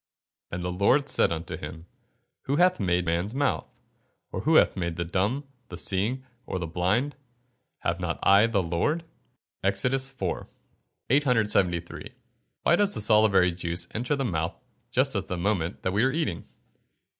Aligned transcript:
[Verse: 0.49 0.55
"And 0.55 0.63
the 0.63 0.71
Lord 0.71 1.07
said 1.07 1.31
unto 1.31 1.55
him, 1.57 1.85
Who 2.45 2.55
hath 2.55 2.79
made 2.79 3.05
man's 3.05 3.35
mouth? 3.35 3.67
or 4.31 4.41
who 4.41 4.55
maketh 4.75 4.95
the 4.95 5.05
dumb, 5.05 5.43
or 5.43 5.45
the 5.69 5.77
seeing, 5.77 6.25
or 6.47 6.57
the 6.57 6.65
blind? 6.65 7.15
have 7.81 7.99
not 7.99 8.17
I 8.23 8.47
the 8.47 8.63
Lord?" 8.63 9.03
EXODUS 9.63 10.09
IV.] 10.19 10.47
873. 11.11 12.13
_Why 12.65 12.75
does 12.75 12.95
the 12.95 13.01
salivary 13.01 13.51
juice 13.51 13.87
enter 13.93 14.15
the 14.15 14.25
mouth 14.25 14.59
just 14.89 15.15
at 15.15 15.27
the 15.27 15.37
moment 15.37 15.83
that 15.83 15.91
we 15.93 16.03
are 16.03 16.11
eating? 16.11 16.47